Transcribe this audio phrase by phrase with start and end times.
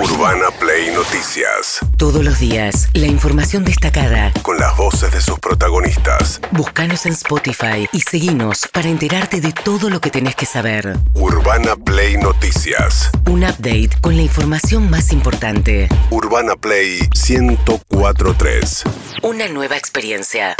[0.00, 1.80] Urbana Play Noticias.
[1.96, 4.32] Todos los días, la información destacada.
[4.42, 6.40] Con las voces de sus protagonistas.
[6.52, 10.96] Búscanos en Spotify y seguinos para enterarte de todo lo que tenés que saber.
[11.14, 13.10] Urbana Play Noticias.
[13.26, 15.88] Un update con la información más importante.
[16.10, 18.84] Urbana Play 1043.
[19.24, 20.54] Una nueva experiencia.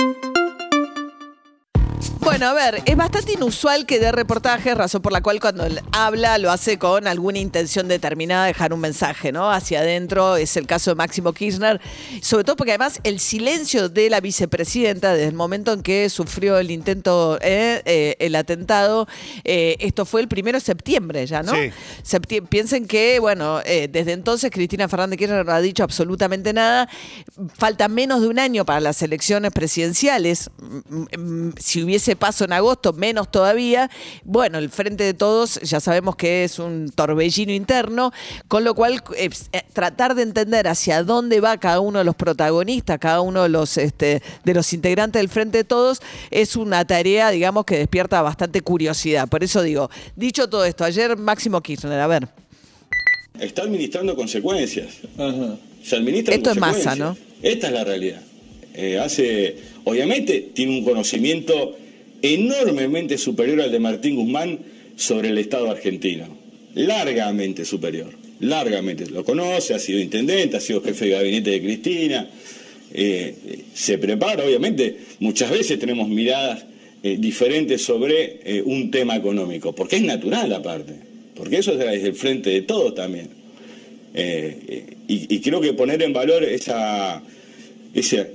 [2.29, 5.81] Bueno, a ver, es bastante inusual que dé reportajes, razón por la cual cuando él
[5.93, 9.51] habla lo hace con alguna intención determinada de dejar un mensaje, ¿no?
[9.51, 11.81] Hacia adentro, es el caso de Máximo Kirchner,
[12.21, 16.59] sobre todo porque además el silencio de la vicepresidenta desde el momento en que sufrió
[16.59, 19.08] el intento, eh, eh, el atentado,
[19.45, 21.55] eh, esto fue el primero de septiembre ya, ¿no?
[21.55, 21.71] Sí.
[22.05, 26.91] Septi- piensen que, bueno, eh, desde entonces Cristina Fernández Kirchner no ha dicho absolutamente nada.
[27.57, 30.50] Falta menos de un año para las elecciones presidenciales.
[31.58, 33.91] Si hubiese paso en agosto, menos todavía.
[34.25, 38.12] Bueno, el Frente de Todos ya sabemos que es un torbellino interno,
[38.48, 42.14] con lo cual eh, eh, tratar de entender hacia dónde va cada uno de los
[42.14, 46.84] protagonistas, cada uno de los, este, de los integrantes del Frente de Todos, es una
[46.84, 49.28] tarea, digamos, que despierta bastante curiosidad.
[49.28, 52.28] Por eso digo, dicho todo esto, ayer Máximo Kirchner, a ver.
[53.39, 54.89] está administrando consecuencias.
[55.83, 57.16] Se administran Esto es masa, ¿no?
[57.42, 58.20] Esta es la realidad.
[58.74, 61.77] Eh, hace, obviamente, tiene un conocimiento
[62.22, 64.58] enormemente superior al de Martín Guzmán
[64.97, 66.36] sobre el Estado argentino.
[66.74, 68.11] Largamente superior.
[68.41, 69.06] Largamente.
[69.06, 72.28] Lo conoce, ha sido intendente, ha sido jefe de gabinete de Cristina.
[72.92, 73.34] Eh,
[73.74, 76.64] se prepara, obviamente, muchas veces tenemos miradas
[77.02, 80.94] eh, diferentes sobre eh, un tema económico, porque es natural aparte,
[81.34, 83.39] porque eso es el frente de todos también.
[85.06, 87.22] Y, creo que poner en valor esa...
[87.94, 88.27] esa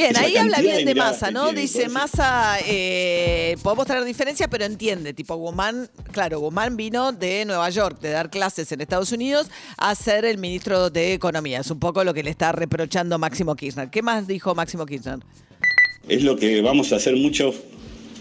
[0.00, 1.44] Bien, ahí habla bien de miradas Massa, ¿no?
[1.46, 1.60] tiene.
[1.60, 5.12] Dice Massa, eh, podemos tener diferencias, pero entiende.
[5.12, 9.94] Tipo, Guzmán, claro, Guzmán vino de Nueva York, de dar clases en Estados Unidos, a
[9.94, 11.60] ser el ministro de Economía.
[11.60, 13.90] Es un poco lo que le está reprochando Máximo Kirchner.
[13.90, 15.18] ¿Qué más dijo Máximo Kirchner?
[16.08, 17.56] Es lo que vamos a hacer muchos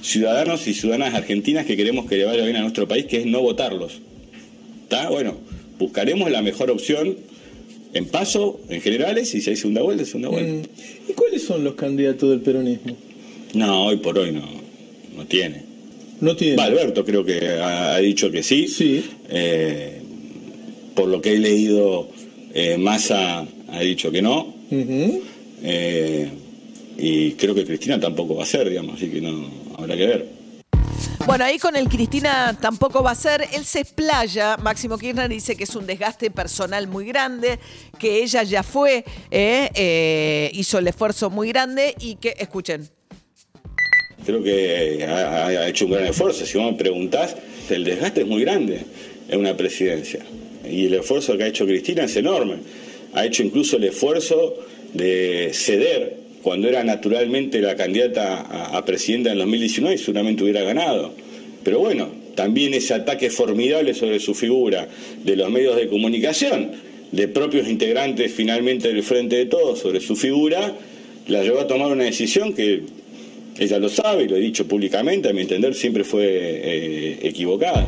[0.01, 3.25] ciudadanos y ciudadanas argentinas que queremos que le vaya bien a nuestro país, que es
[3.25, 4.01] no votarlos.
[4.83, 5.09] ¿Está?
[5.09, 5.37] Bueno,
[5.77, 7.15] buscaremos la mejor opción
[7.93, 10.69] en paso, en generales, y si hay segunda vuelta, segunda vuelta.
[11.07, 12.95] ¿Y cuáles son los candidatos del peronismo?
[13.53, 14.43] No, hoy por hoy no,
[15.15, 15.63] no tiene.
[16.21, 16.59] No tienen.
[16.59, 18.67] Va, Alberto creo que ha, ha dicho que sí.
[18.67, 19.03] Sí.
[19.29, 20.01] Eh,
[20.93, 22.09] por lo que he leído,
[22.53, 24.53] eh, Massa ha dicho que no.
[24.71, 26.29] Eh,
[26.97, 30.38] y creo que Cristina tampoco va a ser, digamos, así que no habrá que ver.
[31.29, 33.45] Bueno, ahí con el Cristina tampoco va a ser.
[33.53, 37.59] Él se explaya, Máximo Kirchner dice que es un desgaste personal muy grande,
[37.99, 42.89] que ella ya fue, eh, eh, hizo el esfuerzo muy grande y que, escuchen,
[44.25, 46.47] Creo que ha, ha hecho un gran esfuerzo.
[46.47, 47.35] Si vos me preguntás,
[47.69, 48.83] el desgaste es muy grande
[49.27, 50.25] en una presidencia.
[50.67, 52.55] Y el esfuerzo que ha hecho Cristina es enorme.
[53.13, 54.55] Ha hecho incluso el esfuerzo
[54.93, 61.13] de ceder cuando era naturalmente la candidata a, presidenta en 2019 y seguramente hubiera ganado.
[61.63, 64.87] Pero bueno, también ese ataque formidable sobre su figura
[65.23, 66.71] de los medios de comunicación,
[67.11, 70.75] de propios integrantes finalmente del Frente de Todos sobre su figura,
[71.27, 72.83] la llevó a tomar una decisión que
[73.57, 77.85] ella lo sabe y lo he dicho públicamente, a mi entender siempre fue eh, equivocada.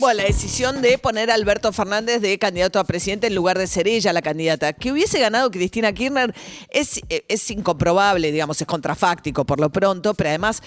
[0.00, 3.66] Bueno, la decisión de poner a Alberto Fernández de candidato a presidente en lugar de
[3.66, 4.72] ser ella la candidata.
[4.72, 6.34] Que hubiese ganado Cristina Kirchner
[6.70, 10.62] es, eh, es incomprobable, digamos, es contrafáctico por lo pronto, pero además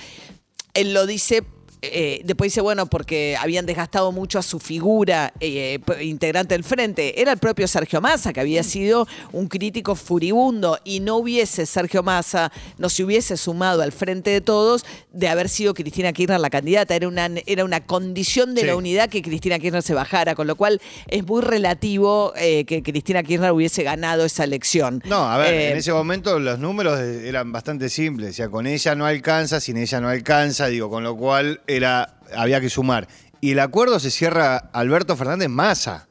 [0.76, 1.42] él lo dice.
[1.84, 7.22] Eh, después dice, bueno, porque habían desgastado mucho a su figura eh, integrante del frente.
[7.22, 12.04] Era el propio Sergio Massa, que había sido un crítico furibundo y no hubiese Sergio
[12.04, 16.50] Massa, no se hubiese sumado al frente de todos de haber sido Cristina Kirchner la
[16.50, 16.96] candidata.
[16.96, 18.68] Era una, era una condición de Sí.
[18.68, 22.82] la unidad que Cristina Kirchner se bajara, con lo cual es muy relativo eh, que
[22.82, 25.02] Cristina Kirchner hubiese ganado esa elección.
[25.06, 28.30] No, a ver, en ese momento los números eran bastante simples.
[28.32, 32.18] O sea, con ella no alcanza, sin ella no alcanza, digo, con lo cual era,
[32.36, 33.08] había que sumar.
[33.42, 36.08] Y el acuerdo se cierra Alberto Fernández Massa.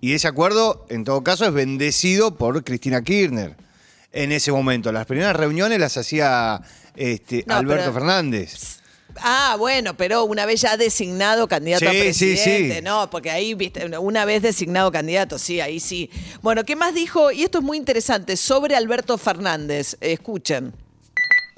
[0.00, 3.54] Y ese acuerdo, en todo caso, es bendecido por Cristina Kirchner.
[4.12, 4.90] En ese momento.
[4.90, 6.60] Las primeras reuniones las hacía
[6.96, 8.78] este, No, Alberto pero- Fernández.
[9.22, 12.82] Ah, bueno, pero una vez ya designado candidato a Sí, sí, presidente, sí.
[12.82, 16.08] no, porque ahí, viste, una vez designado candidato, sí, ahí sí.
[16.42, 17.32] Bueno, ¿qué más dijo?
[17.32, 19.96] Y esto es muy interesante, sobre Alberto Fernández.
[20.00, 20.72] Escuchen.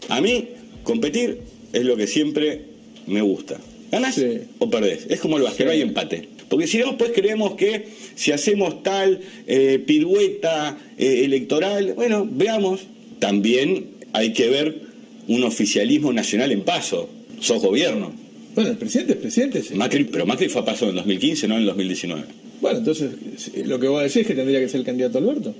[0.09, 1.43] A mí, competir
[1.75, 2.72] es lo que siempre
[3.07, 3.59] me gusta.
[3.91, 4.39] ¿Ganás Sí.
[4.59, 5.07] o perdés?
[5.11, 6.29] Es como el básquet, no hay empate.
[6.49, 12.81] Porque si no, pues creemos que si hacemos tal eh, pirueta eh, electoral, bueno, veamos.
[13.19, 14.81] También hay que ver
[15.29, 17.09] un oficialismo nacional en paso.
[17.41, 18.13] Sos gobierno.
[18.55, 19.63] Bueno, el presidente es presidente.
[19.63, 19.75] sí.
[19.75, 22.23] Macri, pero Macri fue a paso en 2015, no en 2019.
[22.61, 25.55] Bueno, entonces, si- lo que vos decís es que tendría que ser el candidato Alberto.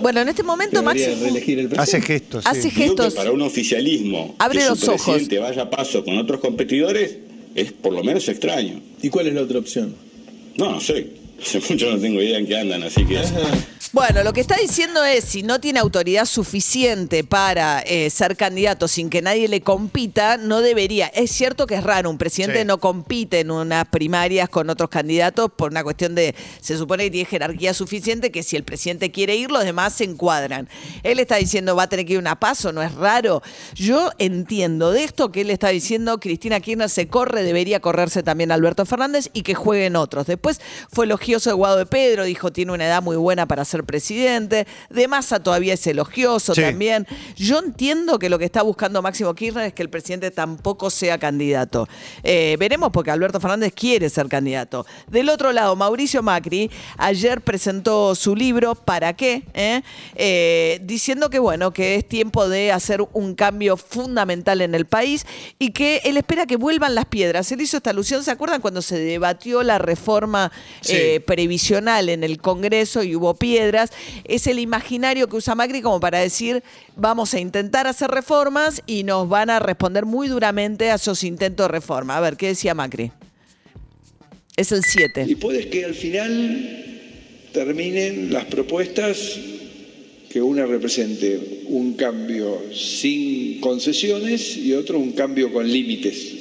[0.00, 1.76] Bueno, en este momento presidente.
[1.76, 2.46] Hace gestos.
[2.46, 2.70] hace sí.
[2.70, 3.14] Gestos.
[3.14, 5.02] para un oficialismo Abre que los su ojos.
[5.02, 7.18] presidente vaya a paso con otros competidores
[7.54, 8.80] es por lo menos extraño.
[9.02, 9.94] ¿Y cuál es la otra opción?
[10.56, 11.20] No, no sé.
[11.42, 13.18] Hace mucho no tengo idea en qué andan, así que...
[13.92, 18.86] Bueno, lo que está diciendo es, si no tiene autoridad suficiente para eh, ser candidato
[18.86, 21.08] sin que nadie le compita, no debería.
[21.08, 22.64] Es cierto que es raro, un presidente Sí.
[22.64, 27.10] no compite en unas primarias con otros candidatos por una cuestión de, se supone que
[27.10, 30.68] tiene jerarquía suficiente, que si el presidente quiere ir, los demás se encuadran.
[31.02, 33.42] Él está diciendo, va a tener que ir una paso, no es raro.
[33.74, 38.52] Yo entiendo de esto que él está diciendo, Cristina Kirchner se corre, debería correrse también
[38.52, 40.28] Alberto Fernández y que jueguen otros.
[40.28, 40.60] Después
[40.92, 44.66] fue elogioso de Guado de Pedro, dijo, tiene una edad muy buena para ser presidente.
[44.88, 46.60] De Massa todavía es elogioso Sí.
[46.62, 47.06] también.
[47.36, 51.18] Yo entiendo que lo que está buscando Máximo Kirchner es que el presidente tampoco sea
[51.18, 51.88] candidato.
[52.22, 54.86] Eh, veremos porque Alberto Fernández quiere ser candidato.
[55.08, 59.42] Del otro lado, Mauricio Macri ayer presentó su libro ¿Para qué?
[59.54, 59.82] ¿Eh?
[60.14, 65.26] Eh, diciendo que bueno, que es tiempo de hacer un cambio fundamental en el país
[65.58, 67.50] y que él espera que vuelvan las piedras.
[67.52, 70.50] Él hizo esta alusión, ¿se acuerdan cuando se debatió la reforma
[70.80, 71.20] Sí.
[71.26, 73.69] previsional en el Congreso y hubo piedras?
[74.24, 76.62] Es el imaginario que usa Macri como para decir,
[76.96, 81.64] vamos a intentar hacer reformas y nos van a responder muy duramente a esos intentos
[81.64, 82.16] de reforma.
[82.16, 83.12] A ver, ¿qué decía Macri?
[84.56, 85.26] Es el 7.
[85.28, 86.90] Y puede que al final
[87.52, 89.38] terminen las propuestas
[90.30, 96.34] que una represente un cambio sin concesiones y otro un cambio con límites.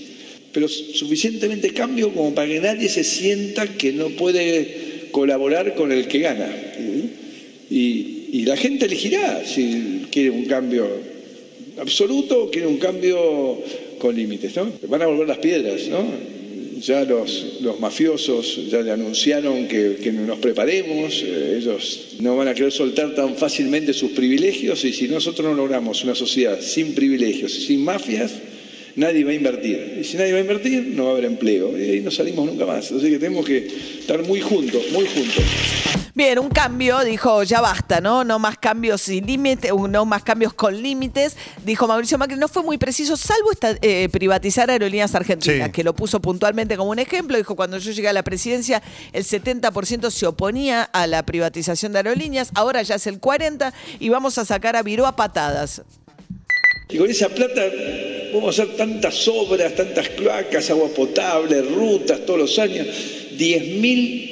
[0.54, 6.08] Pero suficientemente cambio como para que nadie se sienta que no puede colaborar con el
[6.08, 6.48] que gana.
[7.70, 10.88] Y, y la gente elegirá si quiere un cambio
[11.80, 13.62] absoluto o quiere un cambio
[13.98, 14.56] con límites.
[14.56, 14.72] ¿no?
[14.88, 16.06] Van a volver las piedras, ¿no?
[16.80, 22.48] Ya los, los mafiosos ya le anunciaron que, que nos preparemos, eh, ellos no van
[22.48, 26.96] a querer soltar tan fácilmente sus privilegios y si nosotros no logramos una sociedad sin
[26.96, 28.32] privilegios, sin mafias,
[28.96, 29.98] nadie va a invertir.
[30.00, 31.78] Y si nadie va a invertir, no va a haber empleo.
[31.78, 32.90] Y ahí no salimos nunca más.
[32.92, 33.68] Así que tenemos que
[34.00, 35.44] estar muy juntos, muy juntos.
[36.16, 38.24] Bien, un cambio, dijo, ya basta, ¿no?
[38.24, 41.38] No más cambios sin límites, no más cambios con límites.
[41.64, 45.72] Dijo Mauricio Macri, no fue muy preciso, salvo esta, eh, privatizar aerolíneas argentinas, Sí.
[45.72, 47.38] que lo puso puntualmente como un ejemplo.
[47.38, 48.82] Dijo, cuando yo llegué a la presidencia,
[49.14, 54.10] el 70% se oponía a la privatización de aerolíneas, ahora ya es el 40% y
[54.10, 55.82] vamos a sacar a Viró a patadas.
[56.90, 57.62] Y con esa plata
[58.34, 62.88] vamos a hacer tantas obras, tantas cloacas, agua potable, rutas todos los años.
[63.38, 64.29] 10.000 mi-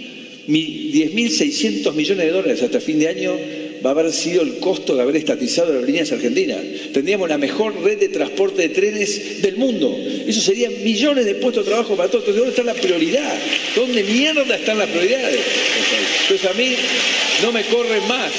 [0.47, 3.37] 10.600 millones de dólares hasta fin de año
[3.85, 6.57] va a haber sido el costo de haber estatizado las líneas argentinas.
[6.93, 9.95] Tendríamos la mejor red de transporte de trenes del mundo.
[10.25, 12.25] Eso serían millones de puestos de trabajo para todos.
[12.27, 13.33] Entonces, ¿dónde está la prioridad?
[13.75, 15.39] ¿Dónde mierda están las prioridades?
[16.23, 16.75] Entonces, a mí
[17.43, 18.31] no me corren más.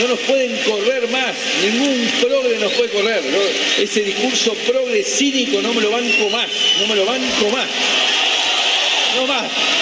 [0.00, 3.22] No, nos pueden correr más, ningún progre nos puede correr.
[3.80, 6.48] Ese discurso progre cínico no me lo banco más,
[6.80, 7.68] no me lo banco más.
[9.14, 9.73] No más.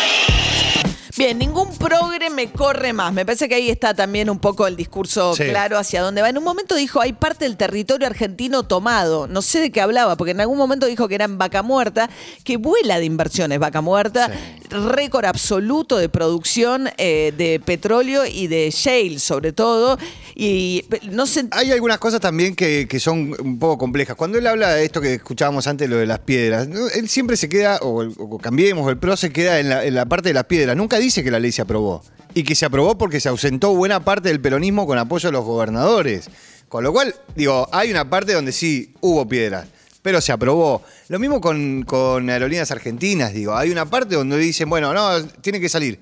[1.22, 3.12] Bien, ningún progre me corre más.
[3.12, 5.44] Me parece que ahí está también un poco el discurso Sí.
[5.44, 6.28] claro hacia dónde va.
[6.28, 9.28] En un momento dijo, hay parte del territorio argentino tomado.
[9.28, 12.10] No sé de qué hablaba, porque en algún momento dijo que era en Vaca Muerta,
[12.42, 14.32] que vuela de inversiones Vaca Muerta,
[14.70, 19.98] récord absoluto de producción eh, de petróleo y de shale sobre todo.
[20.34, 21.46] Y no sé...
[21.52, 24.16] Hay algunas cosas también que, que son un poco complejas.
[24.16, 27.48] Cuando él habla de esto que escuchábamos antes, lo de las piedras, él siempre se
[27.48, 30.46] queda, o, o cambiemos, el PRO se queda en la, en la parte de las
[30.46, 30.76] piedras.
[30.76, 32.02] Nunca dice que la ley se aprobó.
[32.34, 35.44] Y que se aprobó porque se ausentó buena parte del peronismo con apoyo de los
[35.44, 36.30] gobernadores.
[36.68, 39.66] Con lo cual, digo, hay una parte donde sí hubo piedras.
[40.00, 40.82] Pero se aprobó.
[41.08, 43.54] Lo mismo con, con aerolíneas argentinas, digo.
[43.54, 46.00] Hay una parte donde dicen, bueno, no, tiene que salir.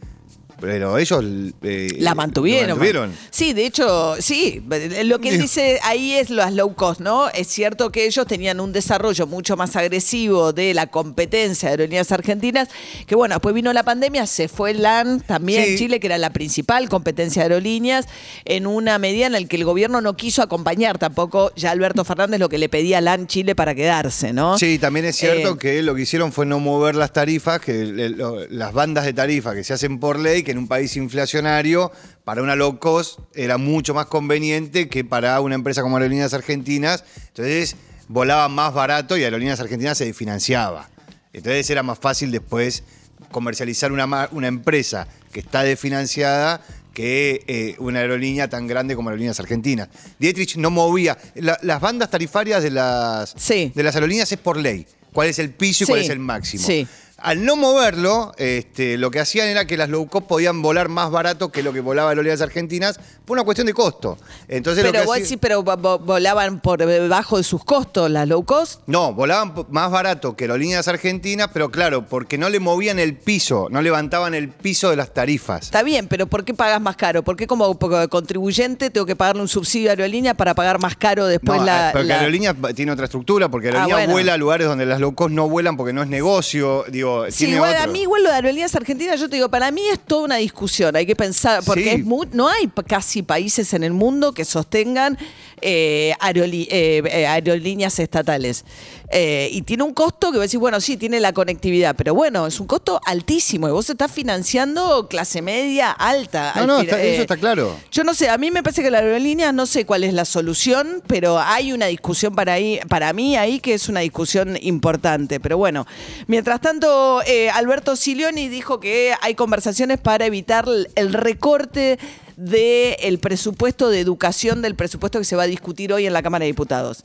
[0.60, 1.24] Pero ellos
[1.62, 2.68] eh, La mantuvieron.
[2.70, 3.12] lo mantuvieron.
[3.30, 4.62] Sí, de hecho, sí.
[5.04, 7.28] Lo que él dice ahí es las low cost, ¿no?
[7.30, 12.12] Es cierto que ellos tenían un desarrollo mucho más agresivo de la competencia de aerolíneas
[12.12, 12.68] argentinas,
[13.06, 15.70] que bueno, después vino la pandemia, se fue LAN también Sí.
[15.72, 18.06] en Chile, que era la principal competencia de aerolíneas,
[18.44, 22.38] en una medida en la que el gobierno no quiso acompañar tampoco ya Alberto Fernández
[22.40, 24.58] lo que le pedía a LAN Chile para quedarse, ¿no?
[24.58, 28.14] Sí, también es cierto Eh, que lo que hicieron fue no mover las tarifas, que
[28.50, 31.90] las bandas de tarifa que se hacen por ley, que en un país inflacionario,
[32.24, 37.04] para una low cost era mucho más conveniente que para una empresa como Aerolíneas Argentinas.
[37.28, 37.76] Entonces
[38.08, 40.88] volaba más barato y Aerolíneas Argentinas se desfinanciaba.
[41.32, 42.82] Entonces era más fácil después
[43.30, 46.60] comercializar una, una empresa que está desfinanciada
[46.92, 49.88] que eh, una aerolínea tan grande como Aerolíneas Argentinas.
[50.18, 51.16] Dietrich no movía.
[51.36, 53.70] La- las bandas tarifarias de las, Sí.
[53.74, 54.86] de las aerolíneas es por ley.
[55.12, 56.64] ¿Cuál es el piso y cuál es el máximo?
[56.66, 56.86] sí.
[57.22, 61.10] Al no moverlo, este, lo que hacían era que las low cost podían volar más
[61.10, 64.16] barato que lo que volaba Aerolíneas Argentinas por una cuestión de costo.
[64.48, 67.62] Entonces, lo Pero que vos hacía- decís, pero vo- vo- volaban por debajo de sus
[67.64, 68.80] costos las low cost.
[68.86, 73.68] No, volaban más barato que aerolíneas argentinas, pero claro, porque no le movían el piso,
[73.70, 75.62] no levantaban el piso de las tarifas.
[75.64, 77.22] Está bien, pero ¿por qué pagas más caro?
[77.22, 81.26] ¿Por qué como contribuyente tengo que pagarle un subsidio a aerolínea para pagar más caro
[81.26, 81.88] después No, la...
[81.88, 84.12] eh, porque la- aerolíneas tiene otra estructura, porque Ah, bueno.
[84.12, 87.38] vuela a lugares donde las low cost no vuelan porque no es negocio, digo, Sí,
[87.44, 87.82] tiene igual, otro.
[87.84, 90.36] a mí igual lo de aerolíneas argentinas, yo te digo, para mí es toda una
[90.36, 91.88] discusión, hay que pensar, porque Sí.
[91.90, 95.18] es mu- no hay casi países en el mundo que sostengan
[95.62, 98.64] eh, eh, eh, aerolíneas estatales.
[99.12, 102.46] Eh, y tiene un costo que vos decís, bueno, sí, tiene la conectividad, pero bueno,
[102.46, 106.52] es un costo altísimo y vos estás financiando clase media alta.
[106.56, 107.76] No, no, está- eso está claro.
[107.90, 110.24] Yo no sé, a mí me parece que la aerolínea no sé cuál es la
[110.24, 115.40] solución, pero hay una discusión para ahí, para mí ahí que es una discusión importante.
[115.40, 115.86] Pero bueno,
[116.26, 120.64] mientras tanto, eh, Alberto Silioni dijo que hay conversaciones para evitar
[120.96, 121.98] el- recorte
[122.36, 126.44] del presupuesto de educación, del presupuesto que se va a discutir hoy en la Cámara
[126.44, 127.04] de Diputados.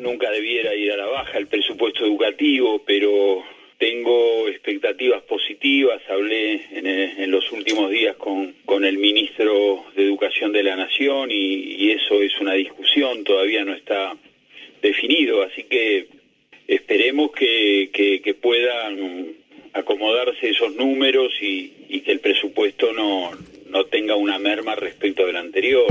[0.00, 3.42] Nunca debiera ir a la baja el presupuesto educativo, pero
[3.78, 6.00] tengo expectativas positivas.
[6.08, 11.30] Hablé en, eh, los últimos días con, con el ministro de Educación de la Nación
[11.30, 14.14] y, y eso es una discusión, todavía no está
[14.82, 16.08] definido, así que
[16.68, 19.34] esperemos que, que- puedan
[19.72, 23.30] acomodarse esos números y, y que el presupuesto no,
[23.68, 25.86] no tenga una merma respecto del anterior.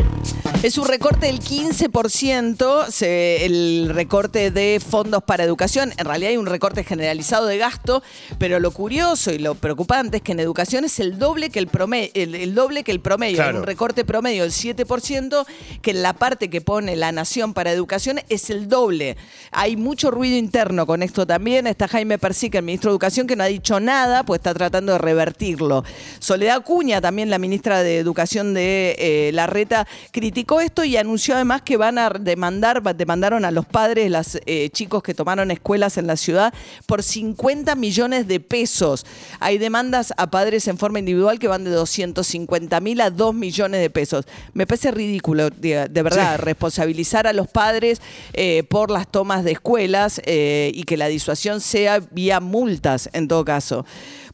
[0.66, 5.94] Es un recorte del 15%, se- el recorte de fondos para educación.
[6.00, 8.02] En realidad hay un recorte generalizado de gasto,
[8.40, 11.68] pero lo curioso y lo preocupante es que en educación es el doble que el
[11.68, 13.44] promedio, el, el doble que el promedio.
[13.44, 13.60] Hay Claro.
[13.60, 15.46] un recorte promedio del 7%,
[15.84, 19.18] que en la parte que pone la nación para educación es el doble.
[19.52, 21.68] Hay mucho ruido interno con esto también.
[21.68, 24.94] Está Jaime Persica, el ministro de Educación, que no ha dicho nada, pues está tratando
[24.94, 25.84] de revertirlo.
[26.18, 31.36] Soledad Cuña, también la ministra de Educación de eh, La Reta, criticó esto y anunció
[31.36, 34.40] además que van a demandar, demandaron a los padres, los
[34.72, 36.54] chicos que tomaron escuelas en la ciudad,
[36.86, 39.06] por 50 millones de pesos.
[39.40, 43.82] Hay demandas a padres en forma individual que van de 250 mil a 2 millones
[43.82, 44.26] de pesos.
[44.54, 48.02] Me parece ridículo, de, de verdad, responsabilizar a los padres
[48.34, 53.28] eh, por las tomas de escuelas eh, y que la disuasión sea vía multas en
[53.28, 53.86] todo caso.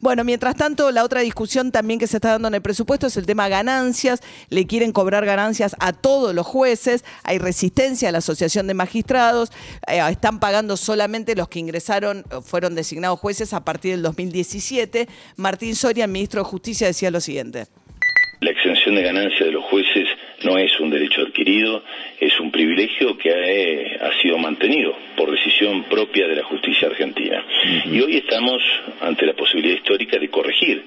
[0.01, 3.17] Bueno, mientras tanto, la otra discusión también que se está dando en el presupuesto es
[3.17, 4.21] el tema ganancias.
[4.49, 7.05] Le quieren cobrar ganancias a todos los jueces.
[7.23, 9.51] Hay resistencia a la Asociación de Magistrados.
[9.87, 15.07] Eh, están pagando solamente los que ingresaron, eh, fueron designados jueces a partir del 2017.
[15.35, 17.67] Martín Soria, ministro de Justicia, decía lo siguiente.
[18.39, 20.07] La exención de ganancia de los jueces
[20.43, 21.83] no es un derecho adquirido,
[22.19, 27.43] es un privilegio que eh, ha sido mantenido por decisión propia de la justicia argentina.
[27.85, 28.61] Y hoy estamos
[29.01, 30.83] ante la posibilidad histórica de corregir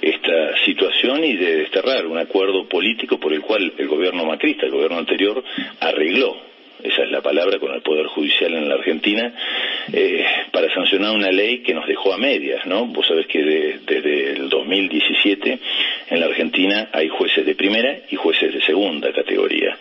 [0.00, 4.72] esta situación y de desterrar un acuerdo político por el cual el gobierno macrista, el
[4.72, 5.42] gobierno anterior,
[5.80, 6.49] arregló
[6.84, 9.32] esa es la palabra, con el Poder Judicial en la Argentina,
[9.92, 12.86] eh, para sancionar una ley que nos dejó a medias, ¿no?
[12.86, 15.58] Vos sabés que de- desde el 2017
[16.10, 19.76] en la Argentina hay jueces de primera y jueces de segunda categoría.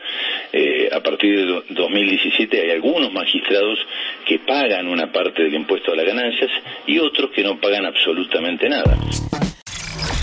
[0.54, 3.80] Eh, a partir de do- 2017 hay algunos magistrados
[4.26, 6.50] que pagan una parte del impuesto a las ganancias
[6.88, 8.98] y otros que no pagan absolutamente nada.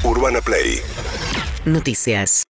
[0.04, 0.78] Urbana Play
[1.64, 2.45] Noticias.